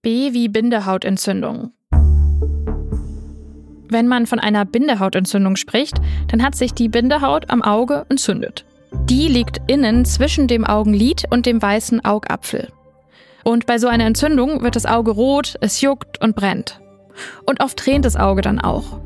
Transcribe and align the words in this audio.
B 0.00 0.32
wie 0.32 0.48
Bindehautentzündung. 0.48 1.72
Wenn 3.90 4.06
man 4.06 4.26
von 4.28 4.38
einer 4.38 4.64
Bindehautentzündung 4.64 5.56
spricht, 5.56 5.96
dann 6.28 6.44
hat 6.44 6.54
sich 6.54 6.72
die 6.72 6.88
Bindehaut 6.88 7.50
am 7.50 7.62
Auge 7.62 8.06
entzündet. 8.08 8.64
Die 9.10 9.26
liegt 9.26 9.60
innen 9.66 10.04
zwischen 10.04 10.46
dem 10.46 10.64
Augenlid 10.64 11.24
und 11.30 11.46
dem 11.46 11.60
weißen 11.60 12.04
Augapfel. 12.04 12.68
Und 13.42 13.66
bei 13.66 13.78
so 13.78 13.88
einer 13.88 14.06
Entzündung 14.06 14.62
wird 14.62 14.76
das 14.76 14.86
Auge 14.86 15.10
rot, 15.10 15.56
es 15.62 15.80
juckt 15.80 16.22
und 16.22 16.36
brennt. 16.36 16.80
Und 17.44 17.60
oft 17.60 17.76
tränt 17.76 18.04
das 18.04 18.14
Auge 18.14 18.42
dann 18.42 18.60
auch. 18.60 19.00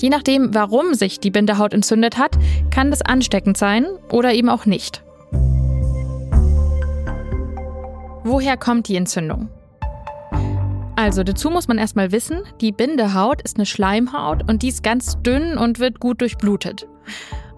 Je 0.00 0.08
nachdem, 0.08 0.54
warum 0.54 0.94
sich 0.94 1.18
die 1.18 1.32
Bindehaut 1.32 1.74
entzündet 1.74 2.16
hat, 2.16 2.38
kann 2.70 2.92
das 2.92 3.02
ansteckend 3.02 3.56
sein 3.56 3.86
oder 4.08 4.32
eben 4.32 4.50
auch 4.50 4.66
nicht. 4.66 5.02
Woher 8.22 8.56
kommt 8.56 8.86
die 8.86 8.96
Entzündung? 8.96 9.48
Also 11.08 11.22
dazu 11.22 11.48
muss 11.48 11.68
man 11.68 11.78
erstmal 11.78 12.12
wissen, 12.12 12.42
die 12.60 12.70
Bindehaut 12.70 13.40
ist 13.40 13.56
eine 13.56 13.64
Schleimhaut 13.64 14.46
und 14.46 14.60
die 14.60 14.68
ist 14.68 14.82
ganz 14.82 15.16
dünn 15.22 15.56
und 15.56 15.78
wird 15.78 16.00
gut 16.00 16.20
durchblutet. 16.20 16.86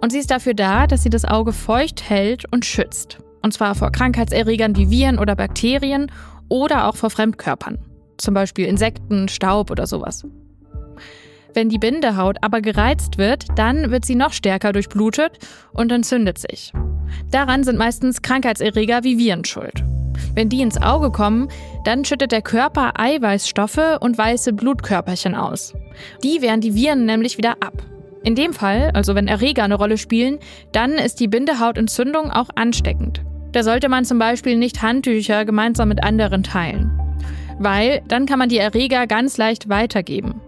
Und 0.01 0.13
sie 0.13 0.21
ist 0.21 0.31
dafür 0.31 0.55
da, 0.55 0.87
dass 0.87 1.03
sie 1.03 1.11
das 1.11 1.25
Auge 1.25 1.53
feucht 1.53 2.09
hält 2.09 2.45
und 2.53 2.65
schützt. 2.65 3.19
Und 3.43 3.53
zwar 3.53 3.75
vor 3.75 3.91
Krankheitserregern 3.91 4.77
wie 4.77 4.89
Viren 4.89 5.19
oder 5.19 5.35
Bakterien 5.35 6.13
oder 6.49 6.87
auch 6.87 6.95
vor 6.95 7.11
Fremdkörpern. 7.11 7.81
Zum 8.19 8.35
Beispiel 8.35 8.67
Insekten, 8.67 9.27
Staub 9.27 9.73
oder 9.73 9.89
sowas. 9.89 10.25
Wenn 11.53 11.71
die 11.71 11.79
Bindehaut 11.79 12.37
aber 12.43 12.61
gereizt 12.61 13.19
wird, 13.19 13.47
dann 13.57 13.91
wird 13.91 14.05
sie 14.05 14.15
noch 14.15 14.33
stärker 14.33 14.73
durchblutet 14.73 15.41
und 15.73 15.91
entzündet 15.91 16.39
sich. 16.39 16.73
Daran 17.33 17.65
sind 17.65 17.79
meistens 17.79 18.23
Krankheitserreger 18.23 19.03
wie 19.03 19.19
Viren 19.19 19.45
schuld. 19.45 19.83
Wenn 20.35 20.49
die 20.49 20.63
ins 20.63 20.81
Auge 20.81 21.11
kommen, 21.11 21.49
dann 21.85 22.05
schüttet 22.05 22.33
der 22.33 22.43
Körper 22.43 22.99
Eiweißstoffe 22.99 23.99
und 24.01 24.17
weiße 24.17 24.53
Blutkörperchen 24.53 25.35
aus. 25.35 25.75
Die 26.23 26.43
wehren 26.43 26.61
die 26.61 26.75
Viren 26.75 27.07
nämlich 27.07 27.39
wieder 27.39 27.57
ab. 27.61 27.83
In 28.23 28.35
dem 28.35 28.53
Fall, 28.53 28.91
also 28.93 29.15
wenn 29.15 29.29
Erreger 29.29 29.65
eine 29.65 29.77
Rolle 29.77 29.97
spielen, 29.97 30.39
dann 30.73 30.93
ist 30.93 31.21
die 31.21 31.29
Bindehautentzündung 31.29 32.31
auch 32.31 32.51
ansteckend. 32.55 33.23
Da 33.53 33.63
sollte 33.63 33.89
man 33.89 34.05
zum 34.05 34.19
Beispiel 34.19 34.57
nicht 34.57 34.83
Handtücher 34.83 35.45
gemeinsam 35.45 35.89
mit 35.89 36.05
anderen 36.05 36.43
teilen. 36.43 36.93
Weil 37.59 38.03
dann 38.09 38.27
kann 38.27 38.39
man 38.39 38.49
die 38.49 38.59
Erreger 38.59 39.07
ganz 39.07 39.39
leicht 39.39 39.69
weitergeben. 39.69 40.41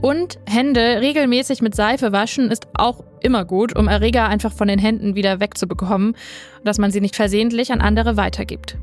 Und 0.00 0.38
Hände 0.46 1.00
regelmäßig 1.00 1.60
mit 1.60 1.74
Seife 1.74 2.12
waschen 2.12 2.50
ist 2.50 2.66
auch 2.74 3.04
immer 3.20 3.44
gut, 3.44 3.76
um 3.76 3.86
Erreger 3.86 4.28
einfach 4.28 4.52
von 4.52 4.68
den 4.68 4.78
Händen 4.78 5.14
wieder 5.14 5.40
wegzubekommen, 5.40 6.16
dass 6.64 6.78
man 6.78 6.90
sie 6.90 7.00
nicht 7.00 7.16
versehentlich 7.16 7.70
an 7.70 7.80
andere 7.80 8.16
weitergibt. 8.16 8.78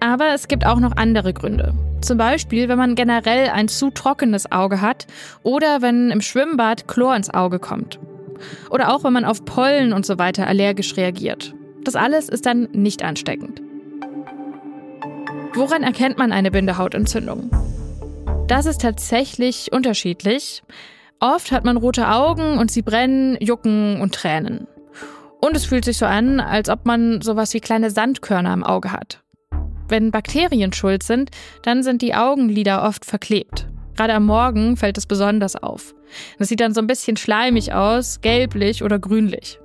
Aber 0.00 0.34
es 0.34 0.48
gibt 0.48 0.64
auch 0.64 0.78
noch 0.78 0.96
andere 0.96 1.32
Gründe. 1.32 1.74
Zum 2.00 2.18
Beispiel, 2.18 2.68
wenn 2.68 2.78
man 2.78 2.94
generell 2.94 3.48
ein 3.48 3.68
zu 3.68 3.90
trockenes 3.90 4.50
Auge 4.52 4.80
hat 4.80 5.06
oder 5.42 5.82
wenn 5.82 6.10
im 6.10 6.20
Schwimmbad 6.20 6.86
Chlor 6.86 7.16
ins 7.16 7.32
Auge 7.32 7.58
kommt. 7.58 7.98
Oder 8.70 8.94
auch 8.94 9.02
wenn 9.02 9.12
man 9.12 9.24
auf 9.24 9.44
Pollen 9.44 9.92
und 9.92 10.06
so 10.06 10.18
weiter 10.18 10.46
allergisch 10.46 10.96
reagiert. 10.96 11.54
Das 11.82 11.96
alles 11.96 12.28
ist 12.28 12.46
dann 12.46 12.68
nicht 12.72 13.02
ansteckend. 13.02 13.60
Woran 15.54 15.82
erkennt 15.82 16.18
man 16.18 16.30
eine 16.30 16.50
Bindehautentzündung? 16.50 17.50
Das 18.46 18.66
ist 18.66 18.80
tatsächlich 18.80 19.72
unterschiedlich. 19.72 20.62
Oft 21.20 21.50
hat 21.50 21.64
man 21.64 21.76
rote 21.76 22.08
Augen 22.08 22.58
und 22.58 22.70
sie 22.70 22.82
brennen, 22.82 23.36
jucken 23.40 24.00
und 24.00 24.14
tränen. 24.14 24.68
Und 25.48 25.56
es 25.56 25.64
fühlt 25.64 25.86
sich 25.86 25.96
so 25.96 26.04
an, 26.04 26.40
als 26.40 26.68
ob 26.68 26.84
man 26.84 27.22
sowas 27.22 27.54
wie 27.54 27.60
kleine 27.60 27.90
Sandkörner 27.90 28.52
im 28.52 28.62
Auge 28.62 28.92
hat. 28.92 29.22
Wenn 29.88 30.10
Bakterien 30.10 30.74
schuld 30.74 31.02
sind, 31.02 31.30
dann 31.62 31.82
sind 31.82 32.02
die 32.02 32.14
Augenlider 32.14 32.82
oft 32.82 33.06
verklebt. 33.06 33.66
Gerade 33.96 34.12
am 34.12 34.26
Morgen 34.26 34.76
fällt 34.76 34.98
es 34.98 35.06
besonders 35.06 35.56
auf. 35.56 35.94
Das 36.38 36.48
sieht 36.48 36.60
dann 36.60 36.74
so 36.74 36.82
ein 36.82 36.86
bisschen 36.86 37.16
schleimig 37.16 37.72
aus, 37.72 38.20
gelblich 38.20 38.82
oder 38.82 38.98
grünlich. 38.98 39.58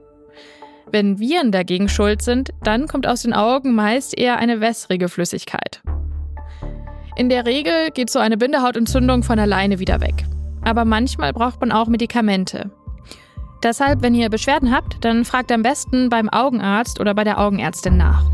Wenn 0.89 1.19
Viren 1.19 1.51
dagegen 1.51 1.89
schuld 1.89 2.21
sind, 2.21 2.51
dann 2.63 2.87
kommt 2.87 3.05
aus 3.05 3.23
den 3.23 3.33
Augen 3.33 3.75
meist 3.75 4.17
eher 4.17 4.37
eine 4.37 4.61
wässrige 4.61 5.09
Flüssigkeit. 5.09 5.81
In 7.17 7.27
der 7.27 7.45
Regel 7.45 7.91
geht 7.93 8.09
so 8.09 8.19
eine 8.19 8.37
Bindehautentzündung 8.37 9.23
von 9.23 9.37
alleine 9.37 9.79
wieder 9.79 9.99
weg. 9.99 10.23
Aber 10.61 10.85
manchmal 10.85 11.33
braucht 11.33 11.59
man 11.59 11.73
auch 11.73 11.87
Medikamente. 11.87 12.71
Deshalb, 13.63 14.01
wenn 14.01 14.13
ihr 14.13 14.29
Beschwerden 14.29 14.73
habt, 14.73 14.97
dann 15.05 15.23
fragt 15.23 15.49
am 15.49 15.63
besten 15.63 16.09
beim 16.09 16.27
Augenarzt 16.27 16.99
oder 16.99 17.13
bei 17.13 17.23
der 17.23 17.39
Augenärztin 17.39 17.95
nach. 17.95 18.25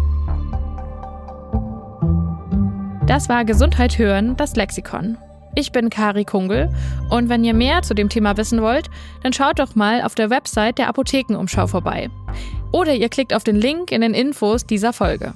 Das 3.06 3.30
war 3.30 3.46
Gesundheit 3.46 4.00
hören, 4.00 4.36
das 4.38 4.56
Lexikon. 4.56 5.18
Ich 5.56 5.72
bin 5.72 5.92
Kari 5.92 6.26
Kungel 6.26 6.70
und 7.10 7.30
wenn 7.30 7.44
ihr 7.44 7.54
mehr 7.54 7.84
zu 7.84 7.94
dem 7.94 8.10
Thema 8.10 8.38
wissen 8.38 8.62
wollt, 8.62 8.90
dann 9.22 9.34
schaut 9.34 9.60
doch 9.60 9.76
mal 9.76 10.02
auf 10.02 10.16
der 10.16 10.30
Website 10.32 10.80
der 10.80 10.88
Apothekenumschau 10.88 11.68
vorbei. 11.68 12.10
Oder 12.72 12.96
ihr 12.96 13.10
klickt 13.10 13.34
auf 13.34 13.44
den 13.44 13.56
Link 13.56 13.92
in 13.92 14.02
den 14.02 14.14
Infos 14.16 14.66
dieser 14.66 14.94
Folge. 14.94 15.34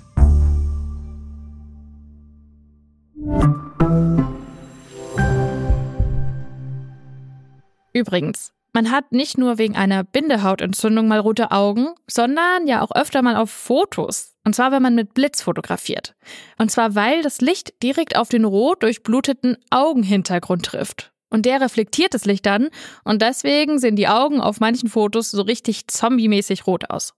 Übrigens, 7.94 8.54
man 8.74 8.92
hat 8.92 9.12
nicht 9.12 9.38
nur 9.38 9.58
wegen 9.58 9.76
einer 9.76 10.04
Bindehautentzündung 10.04 11.08
mal 11.08 11.20
rote 11.20 11.52
Augen, 11.52 11.90
sondern 12.10 12.68
ja 12.68 12.82
auch 12.82 12.92
öfter 12.92 13.22
mal 13.22 13.36
auf 13.36 13.52
Fotos. 13.52 14.34
Und 14.44 14.56
zwar, 14.56 14.72
wenn 14.72 14.82
man 14.82 14.96
mit 14.96 15.14
Blitz 15.14 15.42
fotografiert. 15.42 16.16
Und 16.58 16.72
zwar, 16.72 16.96
weil 16.96 17.22
das 17.22 17.40
Licht 17.40 17.82
direkt 17.82 18.18
auf 18.18 18.30
den 18.30 18.46
rot 18.46 18.84
durchbluteten 18.84 19.58
Augenhintergrund 19.70 20.66
trifft. 20.66 21.12
Und 21.30 21.46
der 21.46 21.62
reflektiert 21.62 22.14
das 22.14 22.26
Licht 22.26 22.46
dann 22.46 22.70
und 23.04 23.22
deswegen 23.22 23.80
sehen 23.80 23.96
die 23.96 24.08
Augen 24.08 24.40
auf 24.40 24.60
manchen 24.60 24.90
Fotos 24.90 25.32
so 25.32 25.42
richtig 25.42 25.88
zombie-mäßig 25.88 26.68
rot 26.68 26.92
aus. 26.92 27.16